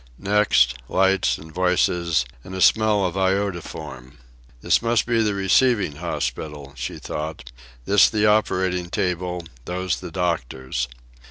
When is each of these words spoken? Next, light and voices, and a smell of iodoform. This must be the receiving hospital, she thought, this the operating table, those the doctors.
Next, 0.17 0.73
light 0.89 1.37
and 1.37 1.53
voices, 1.53 2.25
and 2.43 2.55
a 2.55 2.59
smell 2.61 3.05
of 3.05 3.13
iodoform. 3.15 4.13
This 4.61 4.81
must 4.81 5.05
be 5.05 5.21
the 5.21 5.35
receiving 5.35 5.97
hospital, 5.97 6.73
she 6.75 6.97
thought, 6.97 7.51
this 7.85 8.09
the 8.09 8.25
operating 8.25 8.89
table, 8.89 9.43
those 9.65 9.99
the 9.99 10.09
doctors. 10.09 10.87